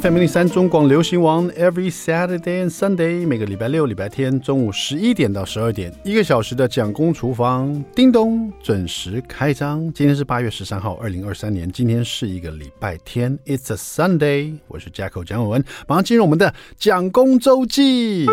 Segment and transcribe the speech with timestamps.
[0.00, 9.80] FM 零三中广流行王，Every Saturday and Sunday，每个礼拜六、礼拜天中午十一点到十二点，一个小时的蒋公厨房，叮咚准时开张。
[9.92, 14.56] 今天是八月十三号，二零二三年，今天是一个礼拜天，It's a Sunday。
[14.66, 18.26] 我是 Jacko 蒋伟文，马上进入我们的蒋公周记。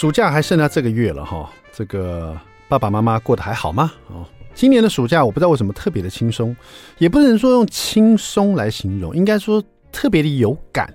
[0.00, 2.34] 暑假还剩下这个月了哈，这个
[2.70, 3.92] 爸爸妈妈过得还好吗？
[4.06, 6.56] 哦，今年的暑假我不知道为什么特别的轻松，
[6.96, 10.90] 也不能说用轻松来形容，应该说特别的有感。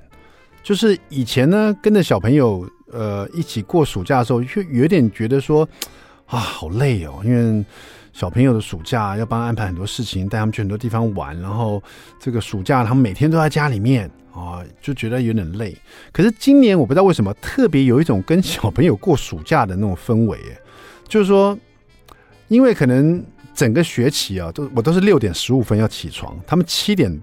[0.64, 5.70] 就是以前呢，跟着小朋友呃一起过暑假的时候，就有点觉得说
[6.26, 7.64] 啊好累哦，因为
[8.12, 11.80] 小朋友的暑假要帮他安排很多事情，带他们去很多地方玩，然后
[12.20, 14.10] 这个暑假他们每天都在家里面。
[14.36, 15.74] 啊，就觉得有点累。
[16.12, 20.38] 可是今年我不知道为什么特别有一种跟小朋友过暑假的那种氛围，
[21.08, 21.58] 就是说，
[22.50, 23.24] 因为可能
[23.54, 27.22] 整个学期啊，都我都是六点十五分要起床，他们七点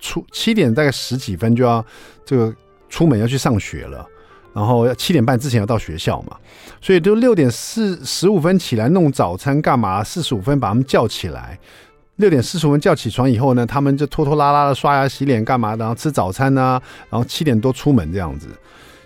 [0.00, 1.84] 出，七点大概十几分就要
[2.24, 2.54] 这个
[2.88, 4.06] 出门要去上学了，
[4.54, 6.34] 然后要七点半之前要到学校嘛，
[6.80, 11.58] 所以都六点四十五分起来弄早餐干嘛，四十五分把他们叫起来。
[12.16, 18.48] 六点四十分叫起床以后呢，他们就拖拖拉拉的刷牙洗脸干嘛，然后吃早餐呐、啊，然后七点多出门这样子，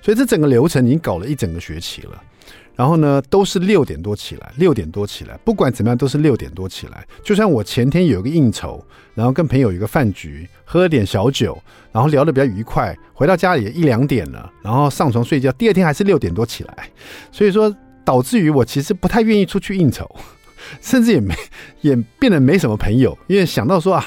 [0.03, 2.23] 所以这整个流程已经搞了一整个学期了。
[2.77, 7.05] 然后呢，都是六点多起来，六点多起来，不管怎么样都是六点多起来。
[7.25, 8.81] 就像我前天有个应酬，
[9.17, 16.89] 然后跟朋友有一个饭局，喝了点小酒，然后聊得比较愉快，回到家里一两点了，然后上床睡觉，第二天还是六点多起来。
[17.33, 20.09] 所以说，导致于我其实不太愿意出去应酬。
[20.81, 21.34] 甚至也没
[21.81, 24.05] 也变得没什么朋友，因为想到说啊，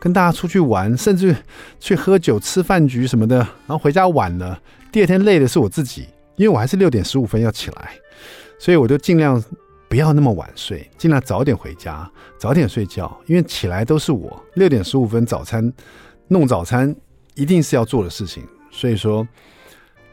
[0.00, 1.34] 跟大家出去玩，甚至
[1.78, 7.90] 去喝酒、吃饭局什么的，然后回家晚了，第二天累的是我自己，因为我还是六点十五分要起来，
[8.58, 9.42] 所以我就尽量
[9.88, 15.72] 不要那么晚睡，尽量早点回家，早点睡觉，因为起来都是我六点十五分早餐
[16.28, 16.94] 弄早餐
[17.34, 19.26] 一定是要做的事情，所以说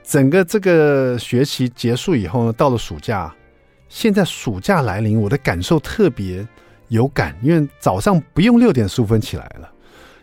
[0.04, 3.34] 整个这个学期结束以后呢，到了暑假。
[3.90, 6.48] 现在暑假来临，我的感受特别
[6.90, 9.70] 有感，因为早上不用六点十五分起来了，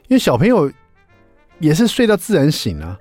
[0.06, 0.70] 因为小朋友
[1.58, 2.96] 也是睡到自然醒啊。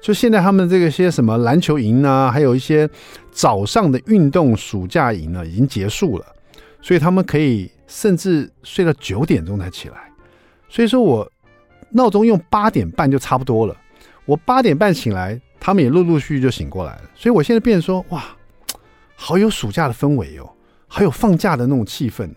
[0.00, 2.88] 就现在他们这个些什么篮球营啊，还有一些
[3.30, 6.24] 早上的运动暑假营呢，已经结束了，
[6.80, 9.96] 所以他们可以甚至睡到九点钟才起来。
[10.68, 11.30] 所以说我
[11.90, 13.76] 闹钟用八点半就差不多了，
[14.24, 17.02] 我八点半醒来，他们也陆陆续续就醒过来了。
[17.14, 18.24] 所以我现在变说，哇。
[19.16, 20.48] 好有暑假的氛围哦，
[20.86, 22.30] 好有放假的那种气氛。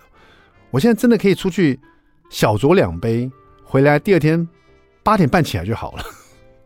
[0.71, 1.79] 我现在真的可以出去
[2.29, 3.29] 小酌两杯，
[3.63, 4.47] 回来第二天
[5.03, 6.03] 八点半起来就好了。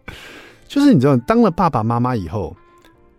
[0.67, 2.55] 就是你知道，当了爸爸妈妈以后，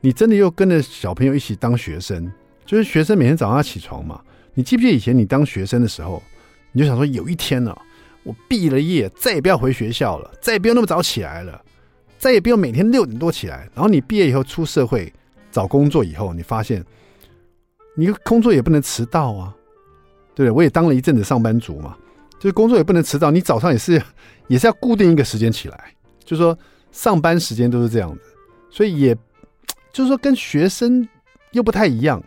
[0.00, 2.31] 你真的又跟着小朋友一起当学生。
[2.65, 4.21] 就是学生每天早上要起床嘛。
[4.54, 6.22] 你记不记得以前你当学生的时候，
[6.72, 7.77] 你就想说有一天呢、
[8.22, 11.62] 我毕了业再也不要回学校了，再也不用那么早起来了，
[12.19, 13.69] 再也不用每天六点多起来。
[13.75, 15.12] 然后你毕业以后出社会。
[15.54, 16.84] 找工作以后，你发现
[17.97, 19.54] 你工作也不能迟到啊，
[20.34, 20.50] 对不对？
[20.50, 21.97] 我也当了一阵子上班族嘛，
[22.41, 23.31] 就是工作也不能迟到。
[23.31, 24.03] 你早上也是
[24.48, 25.94] 也是要固定一个时间起来，
[26.25, 26.59] 就是说
[26.91, 28.34] 上班时间都是这样子，
[28.69, 29.15] 所以也
[29.92, 31.09] 就是说跟学生
[31.53, 32.21] 又不太一样。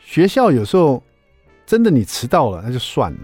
[0.00, 1.00] 学校有时候
[1.64, 3.20] 真的你迟到了那就算了，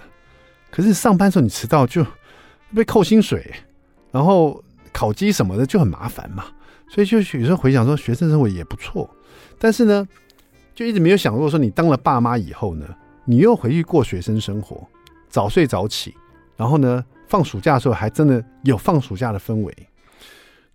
[0.70, 2.06] 可是上班时候你迟到就
[2.72, 3.52] 被扣薪水，
[4.12, 4.62] 然后
[4.92, 6.44] 考绩什么的就很麻烦嘛。
[6.88, 9.08] 所以就有时候回想说，学生生活也不错。
[9.62, 10.08] 但是呢，
[10.74, 12.86] 就一直没有想过说，你当了爸妈以后呢，
[13.26, 14.88] 你又回去过学生生活，
[15.28, 16.14] 早睡早起，
[16.56, 19.76] 然后呢，放暑假的时候还真的有放暑假的氛围。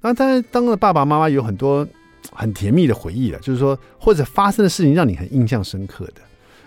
[0.02, 1.86] 那当然，当了爸爸妈妈有很多
[2.32, 6.22] 很甜蜜的回忆了，就是说，或者发生的事情让你很印象深刻的。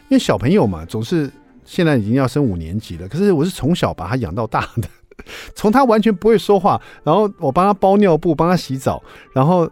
[0.09, 1.31] 因为小朋友嘛，总是
[1.65, 4.89] 现在已经要升五年级了，可是我是从小把他养到大的，
[5.55, 9.01] 从他完全不会说话，然后我帮他包尿布，帮他洗澡，
[9.33, 9.71] 然后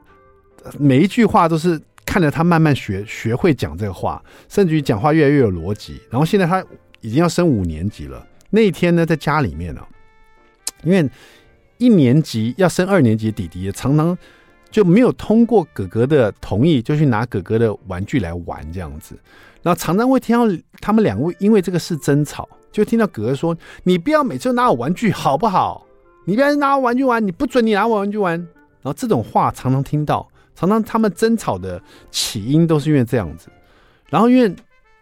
[0.79, 1.81] 每一句话都是。
[2.07, 6.01] 看着他慢慢学学会讲这个话，甚至于讲话越来越有逻辑。
[6.09, 6.65] 然后现在他
[7.03, 8.27] 已经要升五年级了。
[8.49, 9.83] 那一天呢，在家里面呢、
[10.85, 11.11] 因为
[11.79, 14.17] 一年级要升二年级弟弟弟，常常
[14.71, 19.19] 就没有通过哥哥的同意，就去拿哥哥的玩具来玩这样子。
[19.63, 25.85] 然后常常会听到他们两位因为这个事争吵，就听到哥哥说：“你不要每次都拿我玩具好不好？
[26.25, 28.39] 你不要拿我玩具玩，你不准你拿我玩具玩。”
[28.81, 30.27] 然后这种话常常听到。
[30.57, 31.81] 常常他们争吵的
[32.11, 33.49] 起因都是因为这样子，
[34.09, 34.53] 然后因为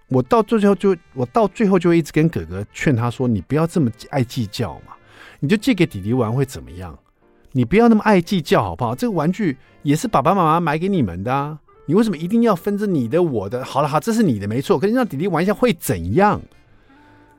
[0.08, 4.92] 我到最后就我到最后就会一直跟哥哥劝他说：“你不要这么爱计较嘛，
[5.40, 6.98] 你就借给弟弟玩会怎么样？
[7.52, 8.94] 你不要那么爱计较好不好？
[8.94, 13.64] 这个玩具也是爸爸妈妈买给你们的啊，你为什么一定要分着你的我的？
[13.64, 16.40] 好了好，这是你的没错，可是让弟弟玩一下会怎样？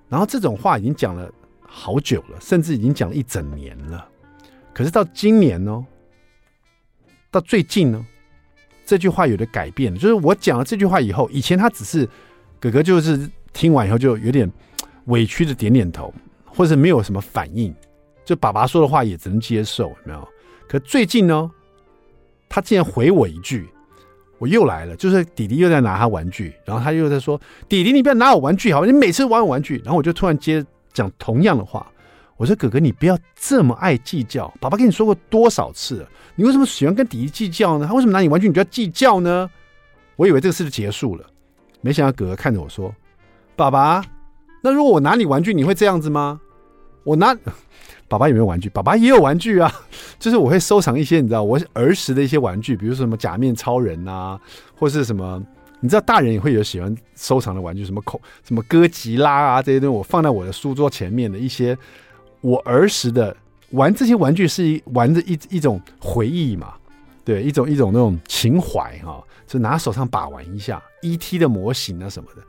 [0.07, 1.29] 然后这种话已经讲了
[1.61, 4.07] 好久了，甚至已经讲了一整年了。
[4.73, 5.85] 可是到今年呢，
[7.35, 8.05] 到最近呢，
[8.85, 9.93] 这句话有点改变。
[9.93, 12.07] 就是我讲了这句话以后，以前他只是
[12.61, 14.49] 哥哥，就是听完以后就有点
[15.07, 16.13] 委屈的点点头，
[16.45, 17.75] 或者没有什么反应，
[18.23, 20.27] 就爸爸说的话也只能接受，没有？
[20.65, 21.51] 可最近呢，
[22.47, 23.67] 他竟然回我一句，
[24.37, 27.37] 我又来了，就是弟弟又在拿他玩具，然后他又在说
[27.67, 31.91] ：“弟弟，你不要拿我玩具，好，你每次玩我玩具。”然后我就突然接讲同样的话，
[32.37, 37.87] 我说：“哥哥，你不要这么爱计较，爸爸跟你说过多少次了，你为什么喜欢跟弟弟计较呢？
[37.87, 39.49] 他为什么拿你玩具你就要计较呢？”
[40.17, 41.25] 我以为这个事就结束了，
[41.81, 42.93] 没想到哥哥看着我说
[43.55, 44.03] ：“爸爸，
[44.61, 46.41] 那如果我拿你玩具，你会这样子吗？”
[47.03, 47.35] 我拿。
[48.07, 48.69] 爸爸有没有玩具？
[48.69, 49.71] 爸爸也有玩具啊，
[50.19, 54.39] 就是我会收藏一些你知道我儿时的一些玩具，比如说什么假面超人啊，
[54.75, 55.41] 或是什么
[55.79, 61.75] 你知道大人也会有喜欢收藏的玩具，什么口什么哥吉拉啊这些东西，我放在我的书桌前面的一些
[62.41, 63.35] 我儿时的
[63.71, 66.73] 玩这些玩具是玩的一一种回忆嘛，
[67.23, 72.41] 对，一种一种那种情怀哈，就拿手上把玩一下 ET 的模型啊什么的。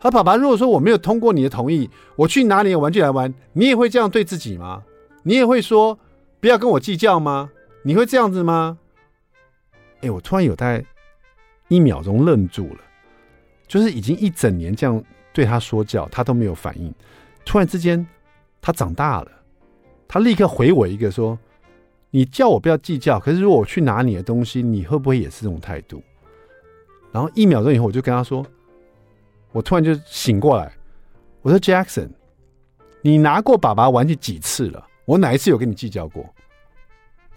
[0.00, 4.82] 他爸爸如果说我没有通过你的同意，我去拿你的玩具来玩，你也会这样对自己吗？
[5.22, 5.98] 你也会说
[6.40, 7.50] 不要跟我计较吗？
[7.82, 8.76] 你会这样子吗？
[10.02, 10.84] 哎，我突然有在
[11.68, 12.80] 一秒钟愣住了，
[13.66, 15.02] 就是已经一整年这样
[15.32, 16.92] 对他说教，他都没有反应。
[17.46, 18.06] 突然之间，
[18.64, 19.30] 他长大了，
[20.08, 21.38] 他立刻回我一个说
[22.10, 26.02] ：“你叫我不要计较，可是如果我去拿你的东西，你会不会也是这种态度？”
[27.12, 28.42] 然后一秒钟以后，我就跟他说
[29.52, 30.72] ：“我突然就醒过来，
[31.42, 32.08] 我说 Jackson，
[33.02, 36.24] 你拿过爸爸玩具几次了？”我哪一次有跟你计较过？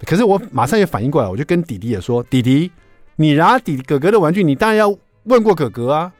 [0.05, 2.71] 可是我马上也反应过来，我就跟弟弟也说：“弟弟，
[3.17, 6.13] 你拿弟哥哥的玩具，你当然要问过哥哥啊，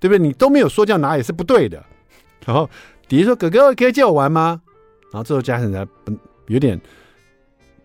[0.00, 0.18] 对不对？
[0.18, 1.84] 你都没有说这样拿也是不对的。
[2.46, 2.70] ”然后
[3.08, 4.60] 弟弟说：“哥哥可以借我玩吗？”
[5.12, 6.12] 然后这时候家人才不
[6.48, 6.80] 有点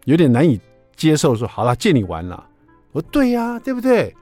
[0.06, 0.60] 有点难以
[0.96, 2.48] 接受，说：“好了，借你玩了。”
[2.92, 4.14] 我说：“对呀，对不对？”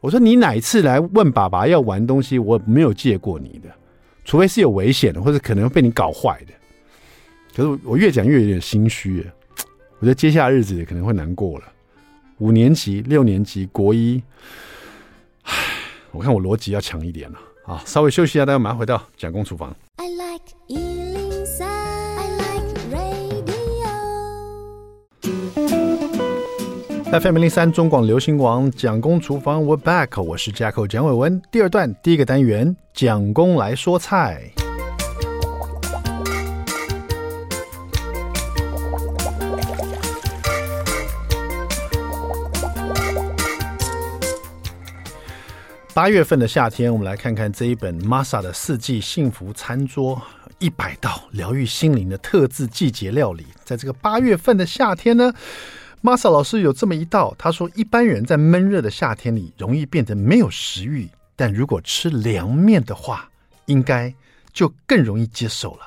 [0.00, 3.68] 我说：“你哪一次来问爸爸要玩东西，我没有借过你的，
[4.24, 6.52] 除非是有危险的，或者可能被你搞坏的。”
[7.56, 9.26] 可是我越讲越有点心虚，
[9.98, 11.64] 我觉得接下来日子也可能会难过了。
[12.38, 14.22] 五年级、六年级、国一，
[15.42, 15.52] 唉，
[16.12, 17.38] 我看我逻辑要强一点了。
[17.68, 19.76] 好，稍微休息一下，大家马上回到蒋公厨房。
[19.96, 23.92] I like 103, I like radio.
[27.20, 31.42] FM 103中广流行网蒋公厨房，We're back，我是 Jacko 蒋伟文。
[31.52, 34.50] 第二段第一个单元，蒋公来说菜。
[45.98, 50.22] 八月份的夏天，我们来看看这一本 Masa 的四季幸福餐桌，
[50.60, 53.44] 一百道疗愈心灵的特制季节料理。
[53.64, 55.34] 在这个八月份的夏天呢
[56.00, 63.28] ，Masa 老师有这么一道，他说一般人在闷热的夏天里容易变得没有食欲，但如果吃凉面的话，
[63.66, 64.14] 应该
[64.52, 65.80] 就更容易接受了。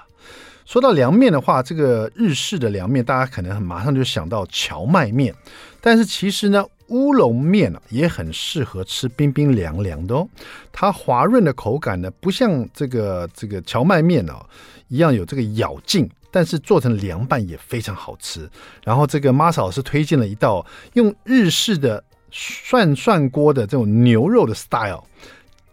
[0.66, 5.34] 说到凉面的话，这个日式的凉面，大家可能很马上就想到荞麦面，
[5.80, 6.66] 但是其实呢。
[6.92, 10.28] 乌龙面啊，也很适合吃冰冰凉凉的哦。
[10.72, 14.46] 它滑润的口感呢，不像这个这个蕎麦面哦
[14.89, 18.50] 一样有这个咬劲，但是做成凉拌也非常好吃。
[18.84, 25.04] 然后这个 Masa 老师推荐了一道用日式的涮涮锅的这种牛肉的 style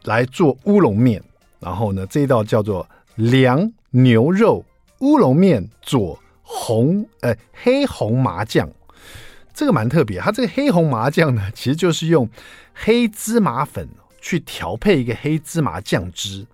[0.04, 1.22] 来做乌龙面。
[1.58, 4.64] 然后呢，这一道叫做凉牛肉
[5.00, 8.70] 乌龙面，佐红呃黑红麻酱。
[9.58, 12.28] 这个蛮特别，它这个黑红麻酱呢，其实就是用
[12.72, 13.88] 黑芝麻粉
[14.20, 16.46] 去调配一个黑芝麻酱汁，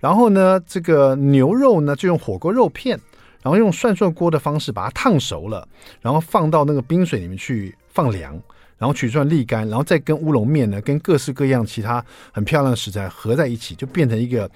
[0.00, 2.98] 然后呢，这个牛肉呢就用火锅肉片，
[3.44, 5.68] 然后用涮涮锅的方式把它烫熟了，
[6.00, 8.32] 然后放到那个冰水里面去放凉，
[8.76, 14.50] 然后取出来沥干，然后再跟乌龙面呢，跟各式各样其他很漂亮的食材合在一起，就变成一个。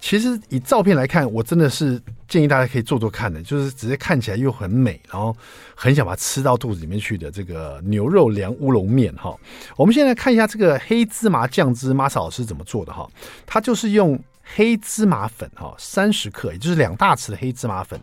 [0.00, 5.36] 其实以照片来看，我真的是建议大家可以做做看的，就是直接看起来又很美，然后
[5.74, 9.36] 很想把它吃到肚子里面去的这个牛肉凉乌龙面哈。
[9.76, 13.06] 我们现在看一下这个黑芝麻酱汁，Masa 老师怎么做的哈？
[13.44, 14.18] 它就是用
[14.54, 18.00] 黑芝麻粉哈，三十克，也就是两大匙的黑芝麻粉，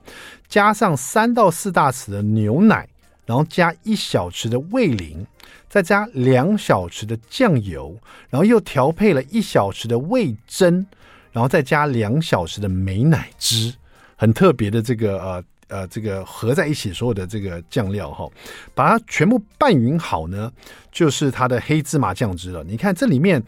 [0.48, 2.88] 加上三到四大匙的牛奶，
[3.26, 5.26] 然后加一小匙的味淋，
[5.68, 7.98] 再加两小匙的酱油，
[8.30, 10.86] 然后又调配了一小匙的味噌。
[11.38, 13.72] 然后再加两小时的美乃滋，
[14.16, 18.28] 很特别的这个呃呃这个合在一起所有的这个酱料哈，
[18.74, 20.52] 把它全部拌匀好呢，
[20.92, 22.64] 就是它的黑芝麻酱汁了。
[22.64, 23.40] 你看这里面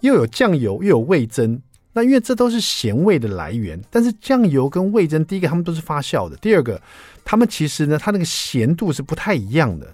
[0.00, 6.82] 又有酱油又有味增，那因为这都是咸味的来源，但是酱油跟味增，第一个它们都是发酵的，第二个
[7.24, 9.86] 它们其实呢，它那个咸度是不太一样的。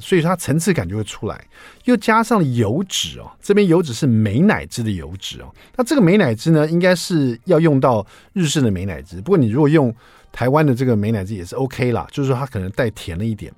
[0.00, 1.44] 所以它层次感就会出来，
[1.84, 5.52] 又加上油脂哦，这边油脂是美乃滋的油脂哦。
[5.76, 9.94] 那这个美乃滋呢，应该是要用到日式的美乃滋，不过你如果用
[10.32, 13.52] 台湾的这个美乃滋也是 OK 啦，就是说它可能带甜了一点。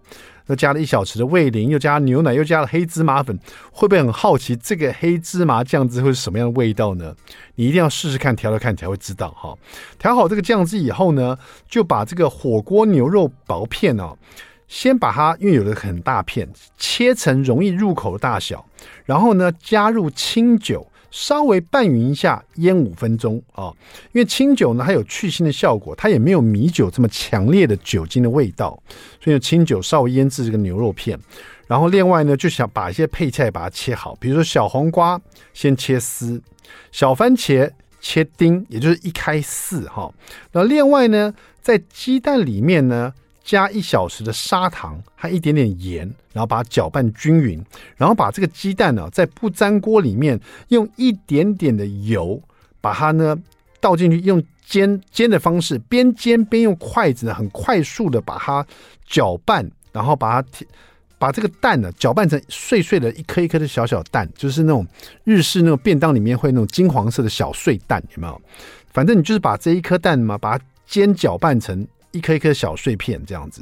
[0.48, 3.36] 又加了一小匙的味淋，又加牛奶，又加了黑芝麻粉，
[3.72, 7.12] 会不会很好奇这个黑芝麻酱汁会是什么样的味道呢？
[7.56, 9.52] 你一定要试试看，调调看才会知道哈。
[9.98, 11.36] 调好这个酱汁以后呢，
[11.68, 14.16] 就把这个火锅牛肉薄片哦。
[14.68, 18.64] 先把它，因为有的很大片，切成容易入口的大小，
[19.04, 23.72] 然后呢，加入清酒，稍微拌匀一下，腌五分钟啊。
[24.12, 28.76] 因为清酒呢，它有去腥的效果，它也没有米酒这么强烈的酒精的味道，
[29.20, 31.18] 所以清酒稍微腌制这个牛肉片。
[31.68, 35.20] 然后另外呢，就想把一些配菜把它切好，比如说小黄瓜
[35.54, 36.42] 先切丝，
[36.90, 37.70] 小番茄
[38.00, 40.12] 切丁，也就是一开四哈。
[40.50, 41.32] 那另外呢，
[41.62, 43.14] 在鸡蛋里面呢。
[43.46, 46.00] 加一小匙的砂糖和一点点盐，
[46.32, 47.64] 然后把它搅拌均匀，
[47.96, 50.38] 然后把这个鸡蛋呢，在不粘锅里面
[50.68, 52.42] 用一点点的油
[52.80, 53.38] 把它呢
[53.80, 58.66] 倒进去，用煎煎的方式，边煎边用筷子呢很快速的把它
[59.06, 60.48] 搅拌，然后把它
[61.16, 64.84] 把这个蛋呢搅拌成碎碎的一颗一颗的小小蛋，就是那种
[65.22, 68.42] 日式那种便当里面会那种金黄色的小碎蛋，有没有？
[68.92, 71.86] 反正你就是把这一颗蛋嘛，把它煎搅拌成。
[72.16, 73.60] 一颗一颗小碎片这样子，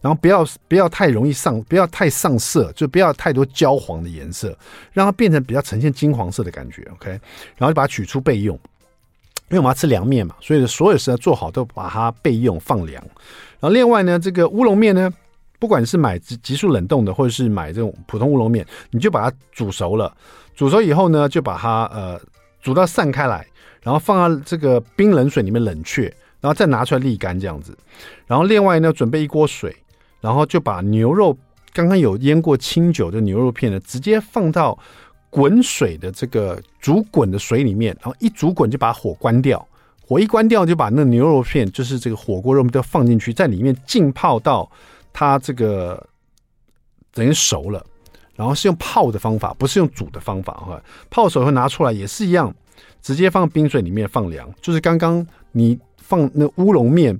[0.00, 4.56] 然后不要不要太容易上，不要太上色，就不要太多焦黄的颜色，
[4.92, 6.86] 让它变成比较呈现金黄色的感觉。
[6.92, 7.10] OK，
[7.56, 8.54] 然后就把它取出备用，
[9.48, 13.02] 因为我们要吃凉面嘛，所以所有食材做好都把它备用放凉。
[13.60, 15.10] 然后另外呢，这个乌龙面呢，
[15.58, 20.14] 不管是买急速冷冻的，或者是买这种普通乌龙面，你就把它煮熟了，
[20.54, 22.20] 煮熟以后呢，就把它呃
[22.60, 23.46] 煮到散开来，
[23.82, 26.14] 然后放到这个冰冷水里面冷却。
[26.44, 27.74] 然后再拿出来沥干这样子，
[28.26, 29.74] 然后另外呢，准备一锅水，
[30.20, 31.34] 然后就把牛肉
[31.72, 34.78] 刚刚有腌过清酒的牛肉片呢，直接放到
[35.30, 39.66] 滚水的这个煮滚的水里面，然后一煮滚就把火关掉，
[40.06, 44.70] 火一关掉就把那牛肉片，就是这个火锅肉都放进去，在里面浸泡到
[45.14, 46.06] 它这个
[47.14, 47.82] 等于熟了，
[48.34, 50.78] 然后是用泡的方法，不是用煮的方法哈。
[51.08, 52.54] 泡熟以后拿出来也是一样，
[53.00, 55.78] 直接放冰水里面放凉，就是刚刚你。
[56.06, 57.18] 放那乌龙面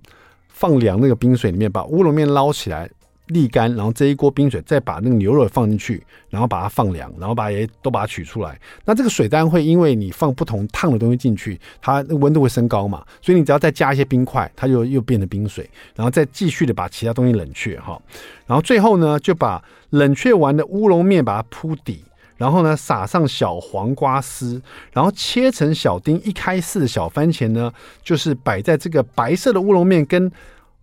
[0.49, 2.89] 放凉那个冰水里面，把乌龙面捞起来
[3.29, 8.61] 沥干，然后这一锅冰水再把那个牛肉放进去，然后把它放凉，然后把也都把它取出来。
[8.85, 17.99] 那这个水单会因为你放不同烫的东西进去，它那温度会升高嘛，所以你只要再加一些冰块，它就又变成冰水，然后再继续的把其他东西冷却哈。
[18.47, 22.05] 然后最后呢，就把冷却完的乌龙面把它铺底。
[22.37, 24.61] 然后呢，撒上小黄瓜丝，
[24.93, 27.73] 然后切成小丁，一开四的小番茄呢，
[28.03, 30.31] 就是摆在这个白色的乌龙面跟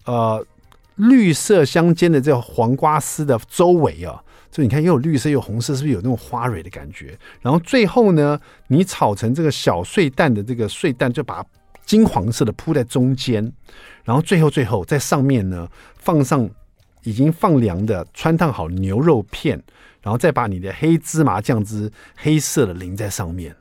[0.05, 0.45] 呃
[0.95, 7.17] 绿色相间的这个黄瓜丝的周围啊，就你看又有绿色又有红色，是不是有那种花蕊的感觉？
[7.41, 11.45] 然后最后呢，你炒成这个小碎蛋的这个碎蛋，就把
[11.85, 13.51] 金黄色的铺在中间，
[14.05, 15.67] 然后最后最后在上面呢
[15.97, 16.49] 放上
[17.03, 19.61] 已经放凉的汆烫好牛肉片。
[20.01, 23.55] 然后再把你的黑芝麻酱汁黑色的淋在上面，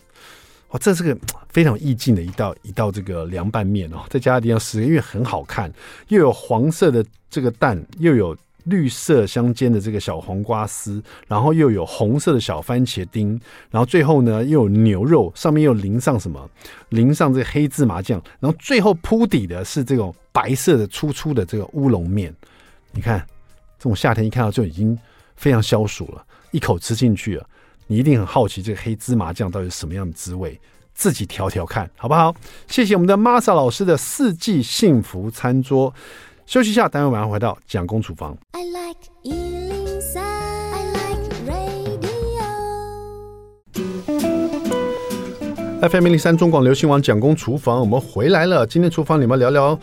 [0.70, 1.16] 哇，这是个
[1.48, 5.72] 非常意境的一道一道这个凉拌面哦，在家一定要试，因为很好看，
[6.08, 16.48] 又有黄色的这个蛋，又有绿色相间的这个小黄瓜丝，然后又有红色的小番茄丁，然后最后呢又有牛肉，上面又淋上什么？
[16.90, 22.34] 淋上这个黑芝麻酱，然后最后铺底的是这种白色的粗粗的这个乌龙面，
[22.92, 23.18] 你看，
[23.78, 24.96] 这种夏天一看到就已经
[25.36, 26.24] 非常消暑了。
[26.50, 27.46] 一口吃进去了，
[27.86, 30.60] 你一定很好奇这个黑芝麻酱到底是什么样的滋味，
[30.94, 32.34] 自己调调看好不好？
[32.66, 35.94] 谢谢我们的 Masa 老师的四季幸福餐桌。
[36.46, 38.36] 休息一下，待会马上回到蒋公厨房。
[38.52, 42.42] I like 103, I like radio.
[45.88, 48.66] FM 103中广流行网蒋公厨房，我们回来了。
[48.66, 49.78] 今天厨房里面聊聊。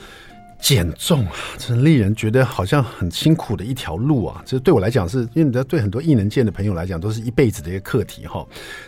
[0.60, 4.42] 减重啊，真令人觉得好像很辛苦的一条路啊！
[4.46, 8.46] 这对我来讲是，因为你知道，对很多异能界的朋友来讲，都是一辈子的一个课题哈。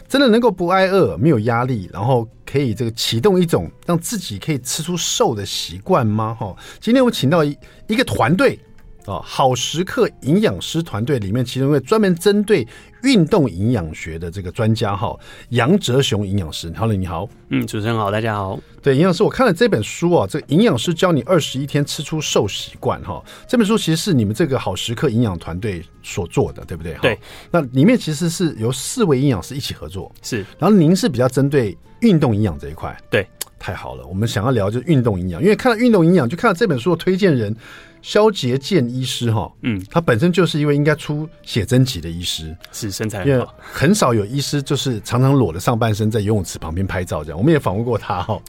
[0.07, 6.35] 真的能够不挨饿、没有压力，然后可以这个启动一种让自己可以吃出瘦的习惯吗？
[6.37, 7.57] 哈，今天我请到一
[7.87, 8.59] 一个团队，
[9.05, 12.67] 哦，好时刻营养师团队里面，其中一位专门针对
[13.01, 15.17] 运动营养学的这个专家哈，
[15.49, 18.59] 杨哲雄营养师，Hello，你好，嗯，主持人好，大家好。
[18.83, 26.95] 对，营养师，我看了这本书啊，这个营养师教你二十一天吃出瘦习惯哈，这本书其实是你们这个好时刻营养团队所做的，对不对？
[27.01, 27.17] 对。
[27.49, 30.45] 那里面其实是由四位营养师一起合作，是。
[30.59, 33.27] 然后您是比较针对运动营养这一块，对，
[33.57, 34.05] 太好了。
[34.05, 37.55] 我们想要聊就是运动营养，因为看到运动营养，就看到这本书的推荐人。
[38.01, 47.37] 萧杰健医师哈，嗯，他本身就是一位应该出写真集的医师，是身材很好，很少有医师就是常常裸着上半身在游泳池旁边拍照这样。
[47.37, 48.41] 我们也访问过他哈，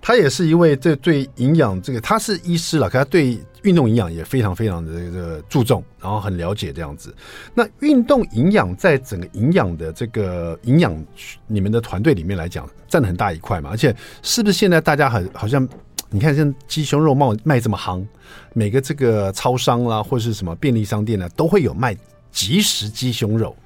[0.00, 7.14] 他也是一位这对营养这个他是医师了，可他对运动营养也非常非常的这个注重，然后很了解这样子。
[7.54, 10.94] 那运动营养在整个营养的这个营养
[11.46, 15.68] 你们的团队里面来讲，占了很大一块嘛，而且是不是现在大家很好像？
[16.10, 18.04] 你看，像鸡胸肉卖卖这么夯，
[18.52, 21.96] 每个这个超商啦，或是什么便利商店呢，都会有卖
[22.30, 23.56] 即食鸡胸肉，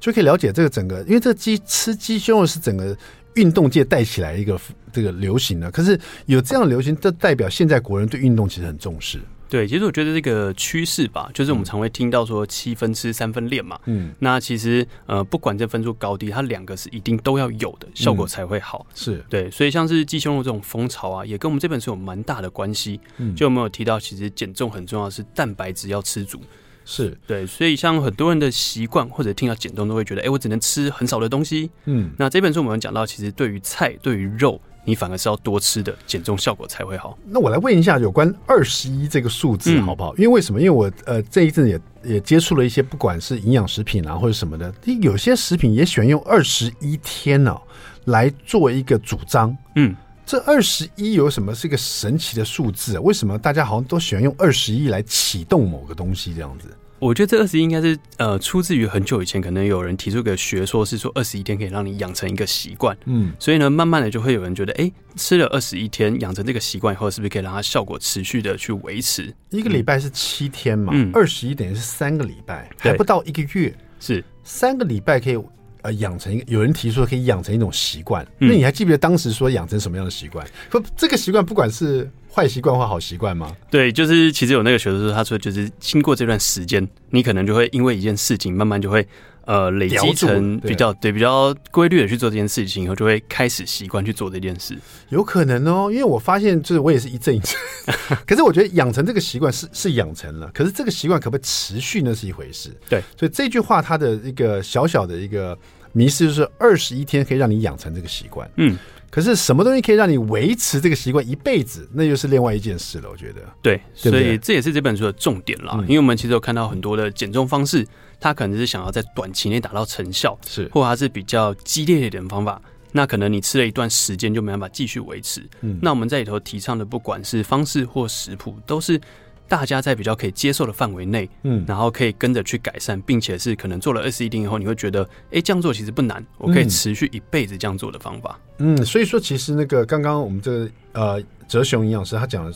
[0.00, 2.96] 就可以了解这个整个，因为这鸡吃鸡胸肉是整个
[3.34, 4.58] 运动界带起来一个
[4.92, 5.70] 这个流行的。
[5.70, 9.20] 可是有这样的流行，这代表现在国人对运动其实很重视。
[9.48, 13.78] 对，其实我觉得这个趋势吧，就是我们常会听到说七分吃三分练嘛。
[13.86, 18.86] 嗯，那其实呃，不管这分数高低，它两个是一定都要有的，效果才会好。
[18.90, 23.00] 嗯、是对，所以像是鸡胸肉这种风潮啊，也跟我们这本书有蛮大的关系。
[23.16, 26.40] 嗯，就有没有提到，其实减重很重要，是蛋白质要吃足。
[26.84, 31.70] 是对，所以像很多人的习惯或者听到减重都会觉得，哎，我只能吃很少的东西。
[31.84, 34.60] 嗯，那这本书我们讲到，其实对于菜，对于肉。
[34.88, 37.18] 你反而是要多吃的，减重效果才会好。
[37.26, 40.14] 那我来问一下有关二十一这个数字好不好？
[40.14, 40.58] 嗯、因为为什么？
[40.58, 47.60] 因为我呃这一阵也也接触了一些不管是营养食品啊或者什么的，有些食品也喜欢用二十一天呢、啊、
[48.06, 49.54] 来做一个主张。
[49.76, 53.00] 嗯，这二十一有什么是一个神奇的数字啊？
[53.02, 56.74] 为什么大家好像都喜欢用二十一来启动某个东西这样子？
[56.98, 62.96] 我觉得这二十一应该是呃出自于很久以前，可能有人提出个学说，是说二十一天可以让你养成一个习惯。
[63.06, 69.32] 嗯，所以呢，慢慢的就会有人觉得，哎，吃了二十一天，养成这个习惯以后，是不是可以让它效果持续的去维持？
[69.50, 75.38] 一个礼拜是七天嘛，二十一等于是三个礼拜，还不到一个月，是三个礼拜可以。
[75.82, 80.44] 呃，养成一个有人提出可以养成一种习惯，那你还记不记得当时说养成什么样的习惯？
[80.68, 83.56] 不，这个习惯不管是坏习惯或好习惯吗？
[83.70, 89.06] 对，就是其实有那个学者说，他说就是经过这段时间，你可能就会因为一件事情，慢慢就会。
[89.48, 94.76] 呃，累积成比较对，对比较规律的去做这件事情以后，就会开始习惯去做这件事。
[95.08, 97.56] 有可能哦，因为我发现，就是我也是一阵一阵，
[98.28, 102.70] 可是我觉得养成这个习惯是 是养成了，可是这个习惯可不可以持续那是一回事。
[102.90, 105.58] 对，所以这句话它的一个小小的一个
[105.92, 108.46] 迷失就是二十一天可以让你养成这个习惯。
[108.56, 108.76] 嗯，
[109.10, 113.08] 可是什么东西可以让你维持这个习惯一辈子，那又是另外一件事了。
[113.10, 115.74] 我觉得，对，对对，所以这也是这本书的重点啦。
[115.78, 117.86] 嗯，因为我们其实有看到很多的减重方式。
[118.20, 122.60] 它可能是想要在短期内达到成效，是，或者他是比较激烈一点的方法。
[122.90, 125.40] 那可能你吃了一段时间就没办法继续维持。
[125.60, 129.00] 嗯，那我们在里头提倡的，不管是方式或食谱，都是
[129.48, 138.38] 大家在比较可以接受的范围内，嗯，然后可以跟着去改善，并且是可能做了二十一天以后，你会觉得，哎、欸，这样做其实不难，我可以持续一辈子这样做的方法。
[138.58, 142.52] 嗯，所以说其实那个刚刚我们这个呃哲雄营养师他讲的，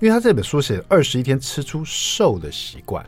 [0.00, 3.04] 因为他这本书写二十一天吃出瘦的习惯。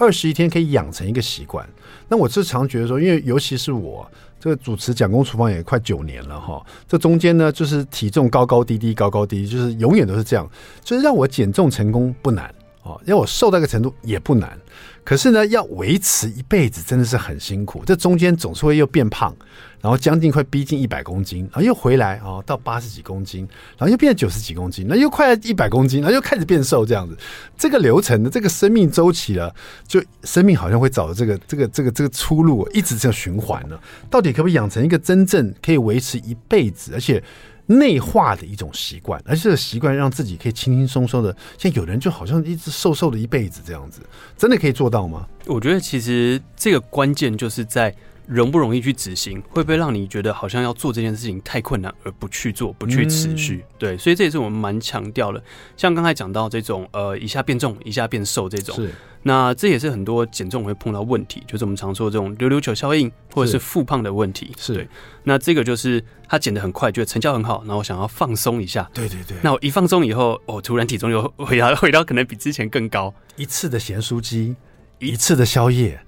[0.00, 1.68] 二十一天可以养成一个习惯，
[2.06, 10.48] 那我是常觉得说，因为尤其是我这个主持蒋公厨房也快九年了哈，这中间呢就是体重高高低低高高低低，就是永远都是这样，
[10.84, 12.54] 就是让我减重成功不难
[12.88, 14.58] 哦，要我瘦到一个程度也不难。
[15.04, 17.82] 可是呢，要维持一辈子真的是很辛苦。
[17.86, 19.34] 这中间总是会又变胖，
[19.80, 23.48] 然后将近快逼近一百公斤，然后又回来哦，到八十几公斤，
[23.78, 27.16] 然后又变九十几公斤，那又快一百公斤，然后又开始变瘦，这样子，
[27.56, 29.54] 这个流程的这个生命周期了，
[29.86, 33.78] 就生命好像会找这个这个这个这个出路，一直这样循环呢。
[34.10, 37.22] 到底可不可以养成一个真正可以维持一辈子，而且？
[37.68, 44.00] 内化的一种习惯，而且这个习惯让自己可以轻轻松松的，像有人就好像一直瘦瘦的一辈子这样子，
[44.36, 45.26] 真的可以做到吗？
[45.46, 47.94] 我觉得其实这个关键就是在。
[48.28, 49.40] 容不容易去执行？
[49.48, 53.64] 会不会让你觉得好像要做这件事情太困难而不去做、不去持续？
[53.66, 55.42] 嗯、对，所以这也是我们蛮强调的。
[55.76, 64.52] 像刚才讲到这种呃一下变重、一下变瘦这种，是那这也是很多减重会碰到问题，就是我们常说这种溜溜球效应或者是复胖的问题。
[64.58, 64.88] 是对，
[65.24, 68.88] 那这个就是他减得很快，觉得成效很好，然后想要放松一下。
[68.92, 69.36] 对对对。
[69.42, 73.12] 那我一放松以后，哦，突然体重又回到回到可能比之前更高。
[73.36, 74.54] 一次的咸酥鸡，
[74.98, 76.00] 一次的宵夜。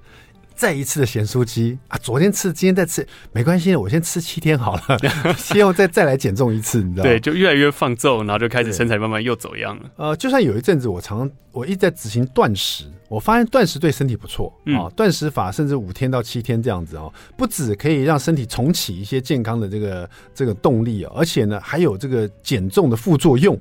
[0.60, 1.78] 再一次的咸酥鸡。
[1.88, 4.98] 啊，昨天吃，今天再吃，没关系，我先吃七天好了，
[5.38, 7.10] 希望再再来减重一次，你知道吗？
[7.10, 9.90] 对，就越来越放纵，然后就开始身材慢慢又走样了。
[9.96, 23.58] 呃，就算有一阵子，我常我一直在执行断食，我发现断食对身体不错啊，断食法甚至五天到七天这样子哦，不止可以让身体重启一些健康的这个这个动力哦，而且呢还有这个减重的副作用，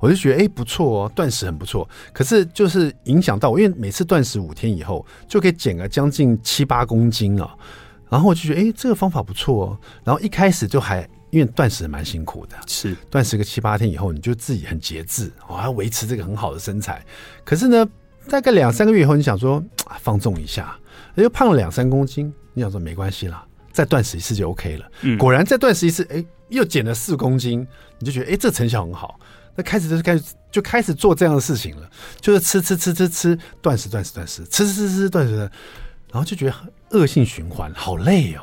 [0.00, 1.88] 我就觉得哎、欸、不错哦，断食很不错。
[2.12, 7.54] 可是就是影响到我，因为每次断食五天以后就可以减个将近七八公斤啊，
[8.08, 11.08] 然后我就觉得哎、欸、这个方法不错哦，然后一开始就还。
[11.30, 17.06] 因为断食蛮辛苦的，是断食个七八天以后，你就自己很节制，我还要维持这个很好的身材。
[17.44, 17.88] 可是呢，
[18.28, 19.62] 大概两三个月以后，你想说
[20.00, 20.76] 放纵一下，
[21.14, 24.90] 又胖了两三公斤，你想说没关系啦，再断食一次就 OK 了。
[25.02, 27.64] 嗯，果然再断食一次，哎，又减了四公斤，
[28.00, 29.16] 你就觉得哎，这成效很好。
[29.56, 36.54] 那开始就是开始就开始做这样的事情了，就是吃吃吃吃吃，断食断食断食，吃吃吃吃断食，然后就觉得
[36.90, 38.42] 恶性循环，好累哦。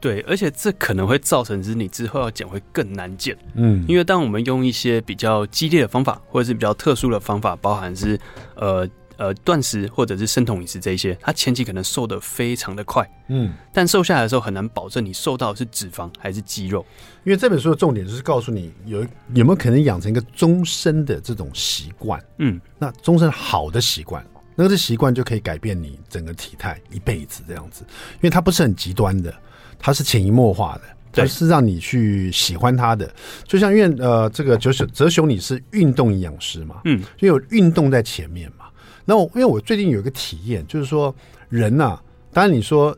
[0.00, 8.20] 对，而且这可能会造成是你之后要减会更难减，嗯，因为当我们用一些比较激烈的方法，或者是比较特殊的方法，包含是
[8.54, 16.84] 呃呃断食或者是生酮饮食这一些，它前期可能瘦的非常的快，嗯，但瘦下来的时候很难保证你瘦到的是脂肪还是肌肉，
[17.24, 19.00] 因为这本书的重点就是告诉你有
[19.34, 24.24] 有没有可能养成一个终身的这种习惯，嗯，那终身好的习惯，
[24.54, 29.34] 那个习惯就可以改变你整个体态一辈子这样子，因为它不是很极端的。
[29.76, 33.12] 它是潜移默化的，它是让你去喜欢它的。
[33.42, 38.63] 就像因为呃，这个哲雄哲雄你是运动营养师嘛，嗯，因为有运动在前面嘛。
[39.04, 41.14] 那我因为我最近有一个体验，就是说
[41.48, 42.00] 人呐、
[42.32, 42.96] 当然你说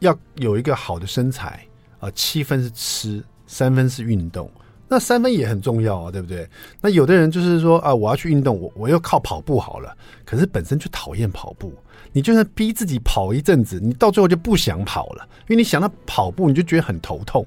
[0.00, 1.66] 要有一个好的身材
[1.98, 4.50] 啊、七分是吃，三分是运动，
[4.88, 6.48] 那三分也很重要啊，对不对？
[6.80, 11.72] 那有的人就是说啊，我要去运动，我我要靠跑步好了，可是本身就讨厌跑步。
[12.12, 17.44] 你就算逼自己跑一阵子，你到最后就不想跑了，因为你想到跑步，你就觉得很头痛。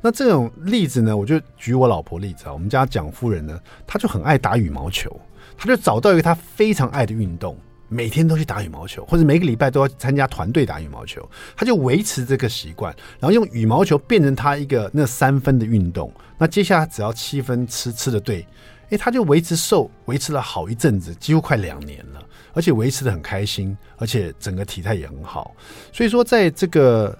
[0.00, 2.52] 那这种例子呢，我就举我老婆例子啊。
[2.52, 5.14] 我们家蒋夫人呢，她就很爱打羽毛球，
[5.58, 11.28] 他就找到一个他非常爱的运动，每天都去打羽毛球，或者每个礼拜都要参加团队打羽毛球。
[11.56, 16.10] 他就维持这个习惯，然后用羽毛球变成他一个那三分的运动。
[16.38, 18.46] 那接下来只要七分吃吃的对，
[18.90, 22.24] 诶，他就维持瘦，维持了好一阵子，几乎快两年了。
[22.54, 25.54] 而且维持的很开心，而且整个体态也很好。
[25.92, 27.16] 所以说，在这个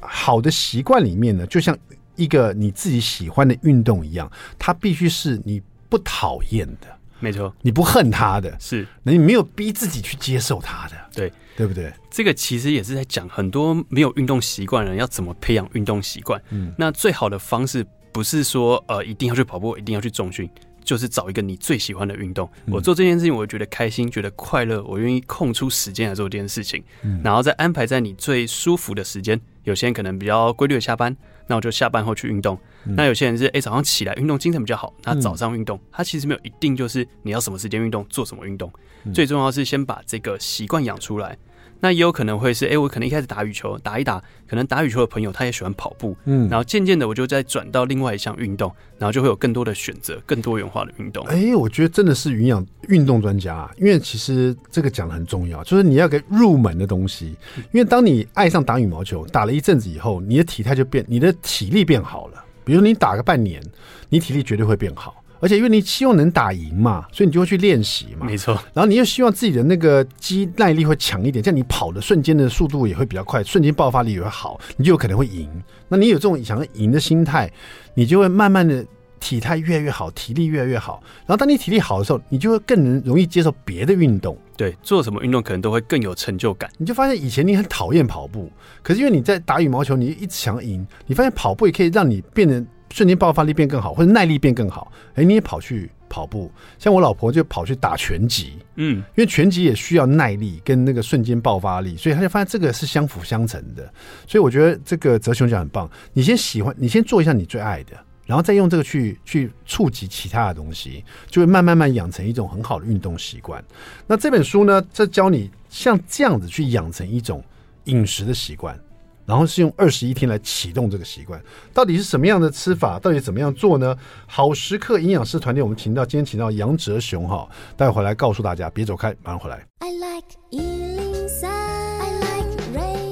[0.00, 1.76] 好的习惯里面呢，就像
[2.14, 11.92] 一个你自己喜欢的运动一样，它必须是你不讨厌的，没错，你不恨他的，是，那你没有逼自己去接受他的，对，对不对？
[12.10, 16.40] 这个其实也是在讲很多没有运动习惯的人要怎么培养运动习惯。
[16.50, 20.48] 嗯，那最好的方式不是说呃一定要去跑步，一定要去重训。
[20.86, 26.82] 就是找一个你最喜欢的运动，我做这件事情，我觉得开心，觉得快乐，我愿意空出时间来做这件事情，
[27.22, 29.38] 然后再安排在你最舒服的时间。
[29.64, 31.14] 有些人可能比较规律的下班，
[31.48, 32.56] 那我就下班后去运动。
[32.84, 38.72] 那有些人是哎、欸、早上起来运动精神比较好，那早上运动，它其实没有一定就是你要什么时间运动做什么运动，
[39.12, 41.36] 最重要是先把这个习惯养出来。
[41.80, 51.24] 那也有可能会是，哎、欸，我可能一开始打羽球，打一打，可能打羽球的朋友他也喜欢跑步，嗯，然后渐渐的我就再转到另外一项运动，然后就会有更多的选择，更多元化的运动。
[51.26, 57.36] 哎、欸，我觉得真的是营养运动专家啊，因为其实这个讲的很重要，就是你要给入门的东西，
[57.72, 62.44] 因为当你爱上打羽毛球，打了一阵子以后，你的体态就变，你的体力变好了。
[62.64, 63.62] 比如你打个半年，
[64.08, 65.22] 你体力绝对会变好。
[65.40, 68.26] 而且因为你希望能打赢嘛，所以你就会去练习嘛。
[68.26, 68.54] 没错。
[68.72, 75.48] 然后你又希望自己的那个肌耐力会强一点，这样你跑的瞬间的速度也会比较快，瞬间爆发力也会好，你就有可能会赢。
[75.88, 77.50] 那你有这种想要赢的心态，
[77.94, 78.84] 你就会慢慢的
[79.20, 81.02] 体态越来越好，体力越来越好。
[81.26, 84.36] 然后当你体力好的时候，你就会更能容易接受别的运动。
[84.56, 86.70] 对，做什么运动可能都会更有成就感。
[86.78, 88.50] 你就发现以前你很讨厌跑步，
[88.82, 92.64] 可是因为你在打羽毛球，你一直想赢，你发现跑步也可以让你变得。
[92.90, 96.50] 瞬间爆发力变更好，或者耐力变更好，哎，你也跑去跑步。
[96.78, 103.92] 像我老婆就跑去打拳击，嗯，因为拳击也需要耐力跟那个瞬间爆发力，所以他就发现这个是相辅相成的。
[104.26, 105.90] 所以我觉得这个哲雄讲很棒。
[106.12, 107.92] 你先喜欢，你先做一下你最爱的，
[108.24, 113.62] 然后再用这个去去触及其他的东西，就会慢慢慢养成一种很好的运动习惯。
[114.06, 117.42] 那这本书呢，这教你像这样子去养成一种
[117.84, 118.78] 饮食的习惯。
[119.26, 121.42] 然后是用二十一天来启动这个习惯，
[121.74, 122.98] 到底是什么样的吃法？
[123.00, 123.96] 到底怎么样做呢？
[124.26, 129.66] 好食课营养师团队，我们请到今天请到杨哲雄哈，待会回来告诉大家，别走开，马上回来。
[129.80, 133.06] I like 103, I like radio.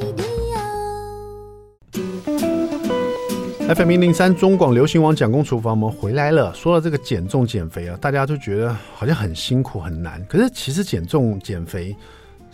[3.74, 6.54] FM 一零三中广流行网蒋公厨房，我们回来了。
[6.54, 11.96] 说到这个减重减肥啊，大家都觉得好像很辛苦很难，可是其实减重减肥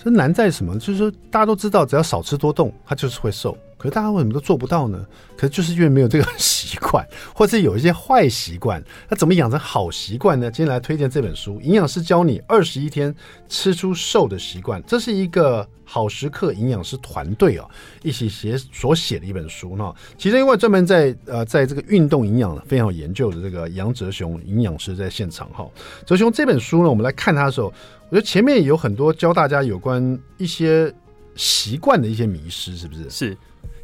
[0.02, 0.78] 这难在什么？
[0.78, 3.56] 就是说，大家都知道，只要少吃多动，它就是会瘦。
[3.76, 5.06] 可是大家为什么都做不到呢？
[5.36, 8.82] 可是就是因为没有这个 习惯，或者有一些坏习惯。
[9.08, 10.50] 那怎么养成好习惯呢？
[10.50, 13.14] 今天来推荐这本书，营养师教你二十一天
[13.48, 14.82] 吃出瘦的习惯。
[14.86, 17.68] 这是一个好食课营养师团队哦
[18.02, 19.92] 一起写所写的一本书呢。
[20.18, 25.66] 其中一位专门在呃在这个运动营养非常有研究的这个杨哲雄营养师在现场哈。
[26.04, 27.72] 哲雄这本书呢，我们来看他的时候。
[28.11, 30.92] 我觉得前面有很多教大家有关一些
[31.37, 33.09] 习惯的一些迷失，是不是？
[33.09, 33.38] 是，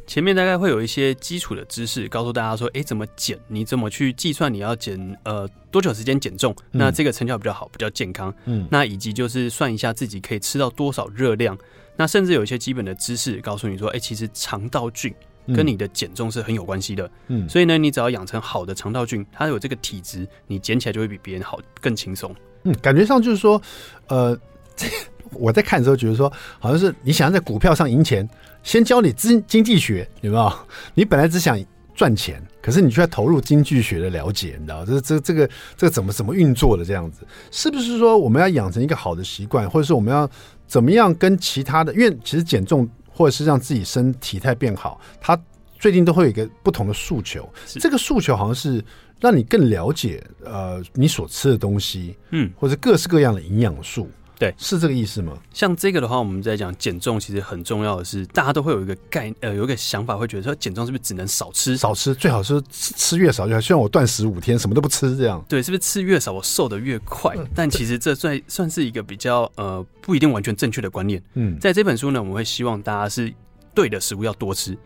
[0.05, 3.39] 前面大概会有一些基础的知识，告诉大家说，哎，怎么减？
[3.47, 6.53] 你怎么去计算你要减呃多久时间减重？
[6.73, 8.33] 嗯、那这个成效比较好，比较健康。
[8.43, 11.57] 嗯，那以及就是算一下自己可以吃到多少热量。
[11.95, 15.13] 那甚至有一些基本的知识，告诉你说，哎，其实肠道菌
[15.55, 17.09] 跟你的减重是很有关系的。
[17.27, 22.35] 嗯，所以呢，你只要养成好的肠道菌，它有这个体质，你减起来就会比别人好，更轻松。
[22.63, 23.61] 嗯，感觉上就是说，
[24.07, 24.37] 呃，
[25.33, 28.27] 我在看的时候觉得说，好像是你想要在股票上赢钱，
[28.63, 30.53] 先教你经经济学，有没有？
[30.93, 31.57] 你本来只想
[31.95, 37.25] 赚钱，可是你却要投入经济学的了解，你知道这这这个这个怎么怎么运作的这样子？
[37.51, 40.29] 是不是说我们要养成一个好的习惯，或者是我们要
[40.67, 41.93] 怎么样跟其他的？
[41.93, 45.39] 因为其实减重或者是让自己身体态变好，它
[45.79, 48.83] 最近都会有一个不同的诉求，这个诉求好像是。
[49.19, 55.33] 让你更了解呃你所吃的东西，嗯，或者各式各样的营养素，对，是这个意思吗？
[55.51, 61.75] 像这个的话，我们在讲减重，其实很重要的是，大家都会有一个概呃有一个想法，会觉得说减重是不是只能少吃？
[61.75, 63.59] 少吃最好是吃吃越少越好。
[63.59, 65.43] 希望我断食五天，什么都不吃这样。
[65.49, 67.33] 对，是不是吃越少我瘦的越快？
[67.35, 71.19] 嗯、但其实这算算是一个比较呃不一定完全正确的观念。
[71.33, 73.33] 嗯，在这本书呢，我们会希望大家是
[73.73, 74.77] 对的食物要多吃。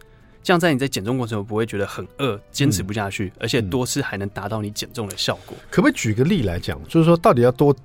[0.44, 5.56] 这样在你在减重过程中不会觉得很饿，坚持不下去，嗯、而且多吃还能达到你减重的效果。
[5.70, 6.82] 可不可以举个例来讲？
[6.88, 7.76] 就是说，到底要多，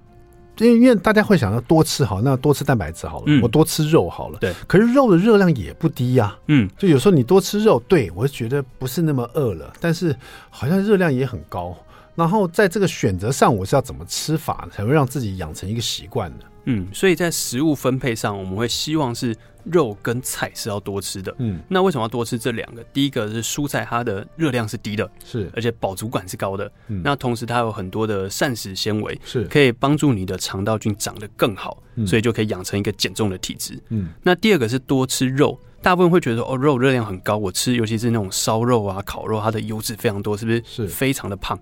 [0.58, 4.38] 因为因为大家会想要多吃好，那多吃蛋白质好了，嗯、我多吃肉好了。
[4.38, 4.54] 对。
[4.66, 6.38] 可是肉的热量也不低呀、啊。
[6.46, 6.70] 嗯。
[6.78, 10.16] 就有时候你多吃肉，对我觉得不是那么饿了，但是
[10.48, 11.76] 好像热量也很高。
[12.14, 16.44] 然后在这个选择上，我是要怎么吃法才会让自己养成一个习惯呢？
[16.66, 21.34] 嗯，所以在食物分配上，我们会希望是肉跟菜是要多吃的。
[21.38, 22.84] 嗯，那为什么要多吃这两个？
[22.92, 26.70] 第一个是蔬菜，它的热量是低的，是而且饱足感是高的。
[26.88, 33.80] 嗯，那同时它有很多的膳食纤维，是可以帮助你的肠道菌长得更好，嗯，所以就可以养成一个减重的体质。
[33.88, 40.62] 嗯，那第二个是多吃肉，大部分会觉得哦，肉热量很高，我吃尤其是那种烧肉啊、烤肉，它的油脂非常多，是不是？
[40.66, 41.58] 是非常的胖。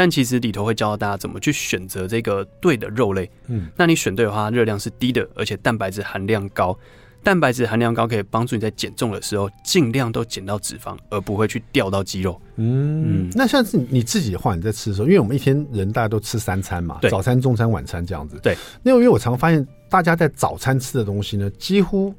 [0.00, 3.30] 但其实里头会教大家怎么去选择这个对的肉类。
[3.48, 6.74] 嗯，那你选对的话，热量是低的，而且蛋白质含量高。
[7.22, 12.40] 蛋白质含量高可以帮助你在减重的时候尽量都减到脂肪，而不会去掉到肌肉。
[12.56, 18.38] 嗯，嗯，那像是你自己的话，你在吃的时候，因为我们一天人大家都吃三餐嘛，早餐、中餐、晚餐这样子。
[18.42, 22.14] 对，因为因为我常发现大家在早餐吃的东西呢，几乎。